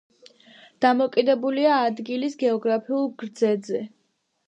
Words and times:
დამოკიდებულია 0.85 1.77
ადგილის 1.91 2.41
გეოგრაფიულ 2.47 3.09
გრძედზე. 3.23 3.89